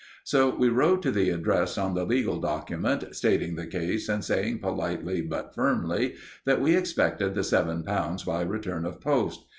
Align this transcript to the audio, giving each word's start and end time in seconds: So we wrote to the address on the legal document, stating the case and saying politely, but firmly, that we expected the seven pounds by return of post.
So 0.23 0.55
we 0.55 0.67
wrote 0.69 1.03
to 1.03 1.11
the 1.11 1.29
address 1.29 1.77
on 1.77 1.93
the 1.93 2.05
legal 2.05 2.39
document, 2.41 3.13
stating 3.15 3.55
the 3.55 3.67
case 3.67 4.09
and 4.09 4.25
saying 4.25 4.57
politely, 4.57 5.21
but 5.21 5.53
firmly, 5.53 6.15
that 6.43 6.59
we 6.59 6.75
expected 6.75 7.35
the 7.35 7.43
seven 7.43 7.83
pounds 7.83 8.23
by 8.23 8.41
return 8.41 8.83
of 8.85 8.99
post. 8.99 9.45